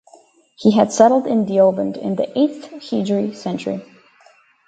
He 0.57 0.71
had 0.71 0.91
settled 0.91 1.27
in 1.27 1.45
Deoband 1.45 1.95
in 1.95 2.15
the 2.15 2.27
eighth 2.35 2.63
hijri 2.71 3.35
century. 3.35 3.85